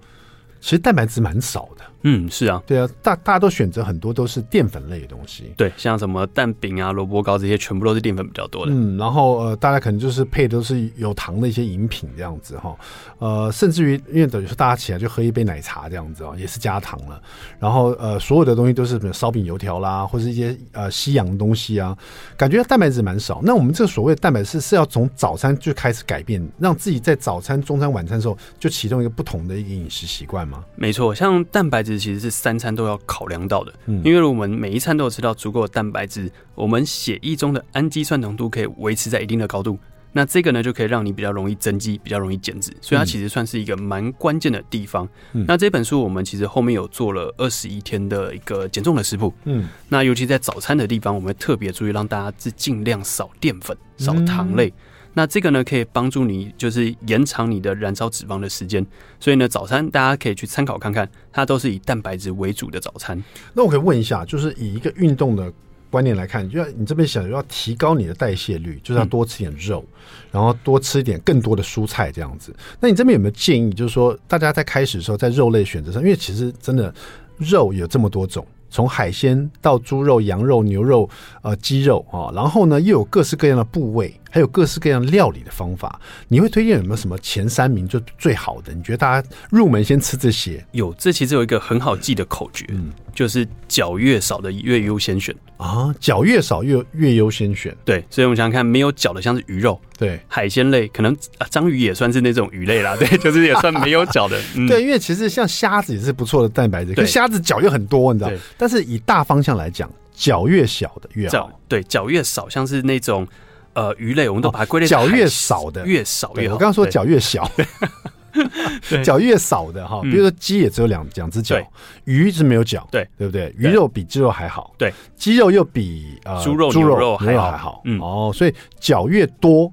[0.60, 12.76] 其实蛋白质蛮少的，嗯，是啊，对啊，大大家都选择很多都是淀粉类的东西，对，像什么蛋饼啊、萝卜糕这些，全部都是淀粉比较多的，嗯，然后呃，大家可能就是配的都是有糖的一些饮品这样子哈，
[13.20, 17.22] 呃，甚至于因为等于说大家起来就喝一杯奶茶这样子啊，也是加糖了，
[17.60, 21.98] 然后呃，所有的东西都是比如烧饼、油条啦，或是一些呃西洋的东西啊，
[22.36, 23.40] 感觉蛋白质蛮少。
[23.44, 30.64] 那我们这个所谓的蛋白质是要从早餐就开始改变，让自己在早餐、中餐、晚餐的时候就启动一个不同的一个饮食习惯吗。
[30.76, 39.78] 没错，像蛋白质其实是三餐都要考量到的，嗯，因为我们每一餐都有吃到足够的蛋白质，我们血液中的氨基酸浓度可以维持在一定的高度，
[40.12, 45.08] 那这个呢就可以让你比较容易增肌，比较容易减脂，所以它其实算是一个蛮关键的地方。
[45.34, 54.68] 嗯，那这本书我们其实后面有做了二十一天的一个减重的食谱，嗯，那尤其在早餐的地方，我们会特别注意让大家是尽量少淀粉、少糖类。
[54.68, 54.74] 嗯
[55.14, 58.86] 那这个呢，可以帮助你，就是延长你的燃烧脂肪的时间。
[59.20, 63.22] 所以呢，早餐大家可以去参考看看，它都是以蛋白质为主的早餐。
[63.54, 65.52] 那我可以问一下，就是以一个运动的
[65.90, 70.00] 观念来看，就要你这边想要提高你的代谢率，就是要多吃点肉，嗯、
[70.32, 72.56] 然后多吃一点更多的蔬菜这样子。
[72.80, 76.94] 那你这边有没有建议，就是说大家在开始的时候，在肉类选择上，因为其实真的
[77.38, 78.48] 肉有这么多种。
[78.74, 81.10] 从海鲜到猪肉、羊肉、牛肉、
[81.42, 86.00] 呃鸡肉啊，然后呢又有各式各样的部位，还有各式各样料理的方法。
[86.28, 88.74] 你会推荐有没有什么前三名就最好的？
[88.74, 90.66] 你觉得大家入门先吃这些？
[90.72, 97.76] 有，这其实有一个很好记的口诀，嗯，就是脚越少的越优先选啊，脚越少越越优先选。
[97.86, 104.42] 对，所以我们想想看，没有脚的像是鱼肉，对，海鲜类可能啊章鱼也算是那种鱼类啦， 对，就是也算没有脚的。
[104.56, 108.32] 嗯、对，因为其实像虾子也是不错的蛋白质，可是虾子脚又很多，你知道。
[108.58, 111.52] 但是以大方向来讲，脚越小的越好。
[111.68, 113.28] 对，脚越少，像是那种
[113.74, 114.88] 呃鱼类，我们都把它归类。
[114.88, 116.56] 脚越少的越少越好。
[116.56, 117.50] 我刚刚说脚越小。
[119.04, 121.58] 脚越少的哈，比如说鸡也只有两两只脚，
[122.06, 123.54] 鱼是没有脚，对对不对？
[123.58, 129.70] 鱼肉比鸡肉还好，对，鸡肉又比呃猪肉、猪肉、牛肉还好，嗯哦，所以脚越多，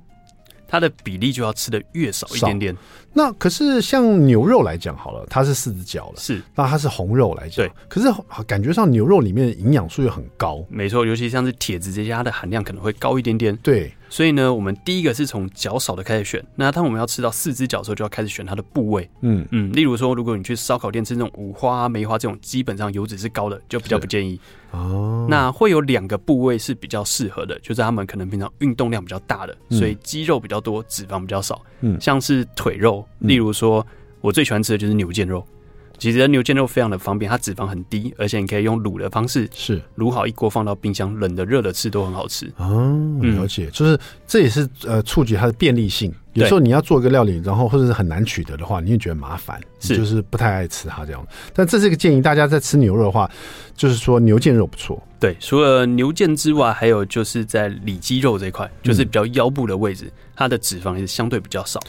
[0.66, 2.76] 它的比例就要吃的越少一点点。
[3.18, 7.72] 那可是像牛肉来讲好了，它是四只脚了，是，那它是红肉来讲，对。
[7.88, 8.06] 可是
[8.46, 13.92] 感觉上牛肉里面营养素又很高，没错，尤其像是铁质这些，它的含量可能会高一点点，对。
[14.08, 16.44] 所以呢，我们第一个是从脚少的开始选。
[16.56, 19.08] 那当我们要吃到四只脚的时候，就要开始选它的部位。
[19.20, 24.40] 嗯嗯，例如说，如果你去烧烤店吃那种五花、啊梅花这种，基本上油脂是高的，就比较不建议。
[24.70, 31.62] 哦，那会有两个部位是比较适合的，就是他们可能平常运动量比较大的，所以肌肉比较多，脂肪比较少。
[31.80, 33.86] 嗯，像是腿肉，例如说
[34.20, 35.46] 我最喜欢吃的就是牛腱肉。
[35.98, 42.50] 其实牛腱肉非常的方便，它脂肪很低，而且你可以用卤的方式，是卤好一锅放到冰箱，冷的热的吃都很好吃。
[42.56, 46.14] 哦，了解，嗯、就是这也是呃触及它的便利性。
[46.34, 51.26] 有时候你要做一个料理，然后或者是很难取得的话，你也觉得麻烦，是就是不太爱吃它这样。
[51.52, 53.28] 但这是一个建议，大家在吃牛肉的话，
[53.74, 55.02] 就是说牛腱肉不错。
[55.18, 61.80] 对，除了牛腱之外，还有就是在里脊肉这一块，就是比较腰部的位置，嗯、它的脂肪也是相对比较少。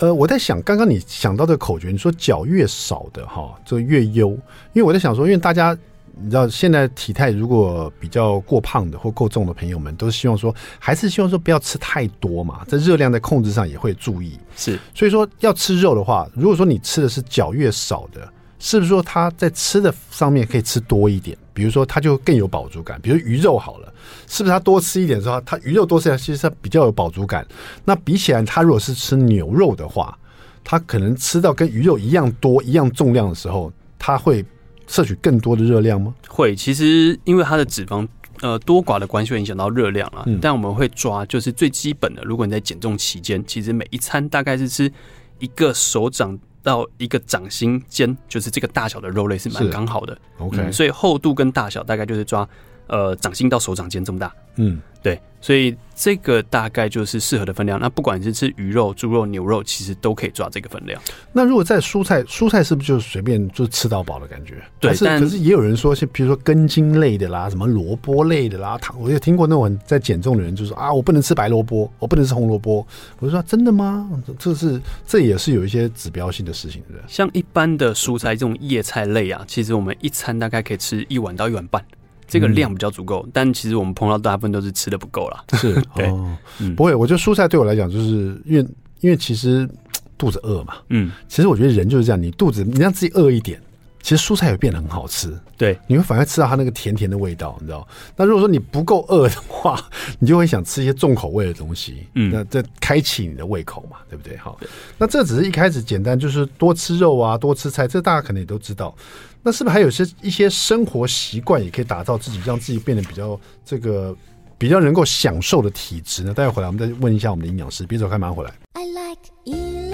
[0.00, 4.30] 呃，我在想，刚刚你想到的口诀，你说脚越少的哈，这个越优。
[4.72, 5.76] 因为我在想说，因为大家
[6.20, 14.38] 你知道，现在体态如果比较过胖的或过重的朋友们，都是希望说，还是希望说不要吃太多嘛，在热量在控制上也会注意。
[14.56, 18.26] 是，所以说要吃肉的话，如果说你吃的是脚越少的。
[18.62, 21.34] 是不是说它在吃的上面可以吃多一点？
[21.60, 22.98] 比如说它就更有饱足感。
[23.02, 23.92] 比如鱼肉好了，
[24.26, 27.46] 是不是它多吃一点之后，它鱼肉多吃一点，其实它比较有饱足感。
[27.84, 30.18] 那比起来，它如果是吃牛肉的话，
[30.64, 34.42] 它可能吃到跟鱼肉一样多、一样重量的时候，它会
[34.86, 36.14] 摄取更多的热量吗？
[36.26, 38.08] 会，其实因为它的脂肪
[38.40, 40.24] 呃多寡的关系会影响到热量啊。
[40.40, 44.90] 但我们会抓就是最基本的，如果你在减重期间，其实每一餐大概是吃
[45.38, 46.38] 一个手掌。
[46.62, 50.16] 到一个掌心尖，就是这个大小的肉类是蛮刚好的。
[50.38, 52.48] OK，嗯，所以厚度跟大小大概就是抓
[52.90, 54.30] 呃掌心到手掌间这么大。
[54.56, 55.18] 嗯，对。
[55.42, 57.80] 所以这个大概就是适合的分量。
[57.80, 61.00] 那不管是吃鱼肉、猪肉、牛肉，其实都可以抓这个分量。
[61.32, 64.62] 那如果在蔬菜，蔬菜是不是就随便就吃到饱的感觉？
[64.78, 72.86] 对，是但可是也有人说，像比如说根茎类的啦，什么萝卜类的啦，糖我也听过那种在减重的人就说啊，我不能吃白萝卜，我不能吃红萝卜。
[73.18, 74.10] 我就说真的吗？
[74.38, 77.00] 这是这也是有一些指标性的事情，对？
[77.08, 81.82] 像一般的蔬菜这种叶菜类啊，其实我们一餐大概可以吃一碗到一碗半。
[82.30, 85.44] 这个量比较足够，嗯、但其实我们碰到大部分都是吃的不够了。
[85.54, 86.94] 是， 对，哦嗯、不会。
[86.94, 88.66] 我觉得蔬菜对我来讲，就是因为
[89.00, 89.68] 因为其实
[90.16, 90.74] 肚子饿嘛。
[90.90, 93.60] 嗯，其实我觉得人就是这样，你肚子你让自己饿一点，
[94.00, 95.36] 其实蔬菜也变得很好吃。
[95.58, 97.86] 对，你会反而吃到它那个甜甜的味道，你知道？
[98.16, 99.78] 那如果说你不够饿的话，
[100.18, 102.06] 你就会想吃一些重口味的东西。
[102.14, 104.36] 嗯，那这开启你的胃口嘛，对不对？
[104.38, 104.58] 好，
[104.96, 108.94] 那这只是一开始简单，就是多吃肉啊，多吃菜，这大家可能也都知道。
[109.42, 114.14] 那是不是还有些一些生活习惯也可以打造自己，让自己变得比较这个
[114.58, 116.34] 比较能够享受的体质呢？
[116.34, 118.52] 待会回来我们再问一下我们的营养师，别走开，马上回来。
[118.74, 119.89] I like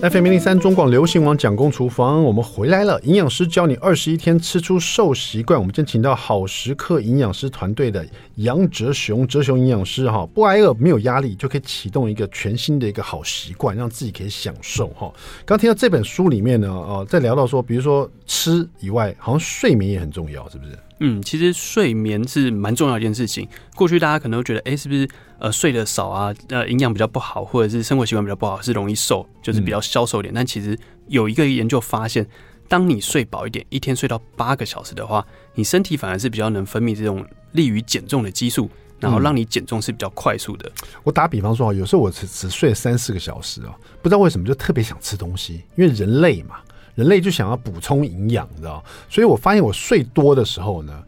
[0.00, 3.00] FM 零零三中广流行网蒋公厨房，我们回来了。
[3.02, 5.58] 营养师教你二十一天吃出瘦习惯。
[5.58, 8.06] 我们今天请到好食课营养师团队的
[8.36, 15.12] 杨哲雄，哲雄营养师哈，不挨饿没有压力就可以启动一个全新的一个好习惯，让自己可以享受哈。
[15.44, 20.78] 刚听到这本书里面呢，哦，在聊到说，比如说吃以外，好像睡眠也很重要，是不是？
[21.00, 23.48] 嗯，其实睡眠是蛮重要的一件事情。
[23.76, 25.08] 过去大家可能都觉得，哎、欸，是不是
[25.38, 30.32] 呃睡得少啊，呃营养比较不好，或者是生活习惯比较不好，是容易瘦，就是比较消瘦一点。
[30.32, 32.26] 嗯、但其实有一个研究发现，
[32.68, 40.68] 当你睡饱一点，一天睡到八个小时的话，你身体反而是比较能分泌这种利于减重的激素，然后让你减重是比较快速的。
[40.68, 46.56] 嗯、我打比方说啊，有时候我只只睡三四个小时啊，不知道为什么就特别想吃东西，因为人累嘛。
[46.98, 48.84] 人类就想要补充营养，你知道？
[49.08, 51.00] 所以我发现我睡多的时候呢，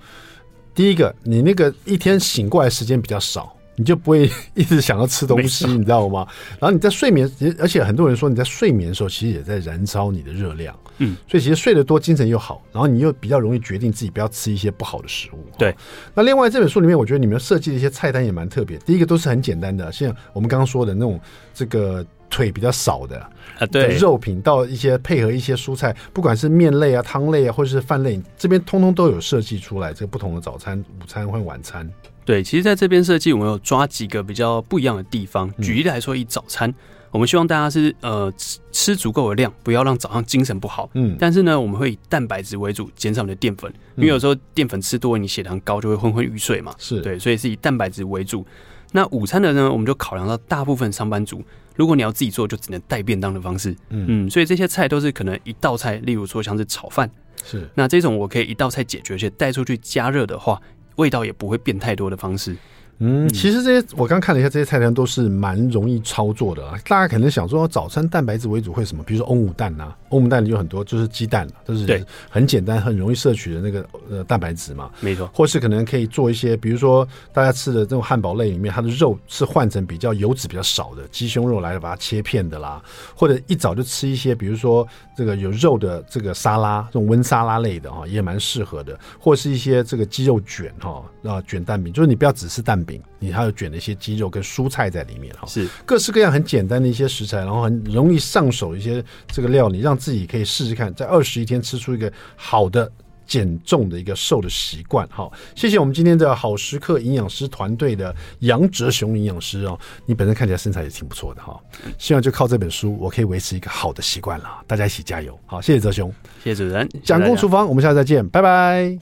[0.72, 6.24] 第一个，你那个一天醒过来时间比较少，你就不会一直想要吃东西，你知道吗？
[6.60, 10.78] 然后你在睡眠，而且很多人说你在睡眠的时候，其实也在燃烧你的热量。
[10.98, 15.44] 嗯，所以其实睡得多，精神又好，然后你又比较容易决定自己不要吃一些不好的食物。
[15.58, 15.74] 对。
[16.14, 18.78] 那另外这本书里面，我觉得你们设计的一些菜单也蛮特别。
[18.78, 21.20] 第一个都是很简单的，像我们刚刚说的那种
[21.52, 22.06] 这个。
[22.30, 23.18] 腿比较少的
[23.58, 31.86] 啊，对，肉品到一些配合一些蔬菜，不管是面类啊、汤类啊，或者是饭类，这边通通都有设计出来，这个不同的早餐、午餐或晚餐。
[32.24, 35.52] 对，其实在这边设计，我们有抓几个比较不一样的地方。
[35.60, 36.72] 举例来说，以早餐，
[37.10, 40.88] 我们希望大家是呃吃吃足够的量，不要让早上精神不好。
[40.94, 46.72] 嗯，但是呢，我们会以蛋白质为主，减少你的淀粉，因为有时候淀粉吃多，你血糖高就会昏昏欲睡嘛。
[46.78, 48.46] 是对，所以是以蛋白质为主。
[48.92, 51.42] 那午餐的呢，我们就考量到大部分上班族，
[51.76, 53.70] 如果你要自己做，就只能带便当的方式。
[53.88, 57.10] 嗯嗯，所以这些菜都是可能一道菜，例如说像是炒饭，
[57.44, 60.60] 是那这种我可以一道菜解决，而且带出去加热的话，
[60.96, 62.56] 味道也不会变太多的方式。
[63.02, 66.78] 嗯，其实这些我刚看了一下，这些菜单都是蛮容易操作的啊。
[66.86, 69.02] 大家可能想说，早餐蛋白质为主会什么？
[69.02, 74.90] 比如说欧姆蛋呐、啊，欧姆蛋里有很多就是鸡蛋，都是很简单、很容易摄取的那个呃蛋白质嘛。
[75.00, 75.26] 没错。
[75.32, 82.82] 或是可能可以做一些，比如说大家吃的这种汉堡类里面，它的肉是换成比较油脂比较少的鸡胸肉来把它切片的啦。
[83.14, 84.86] 或者一早就吃一些，比如说
[85.16, 88.98] 这个有肉的这个沙拉，这种温沙拉类的哈，也蛮适合的。
[89.18, 93.00] 或是一些这个鸡肉卷哈啊卷蛋饼，就是你不要只吃蛋饼。
[93.18, 102.90] 你还有卷了一些鸡肉跟蔬菜在里面哈，是各式各样很简单的一些食材，然后很容易上手一些这个料理，让自己可以试试看，在二十一天吃出一个好的
[103.26, 105.06] 减重的一个瘦的习惯。
[105.10, 111.60] 好，谢谢我们今天的好食课营养师团队的杨哲雄营养师哦，你本身看起来身材也挺不错的哈，
[111.98, 114.48] 希望就靠这本书，我可以维持一个好的习惯了。
[114.66, 116.10] 大家一起加油，好，谢谢哲雄，
[116.42, 118.98] 谢谢主持人，蒋公厨房，我们下次再见，拜拜。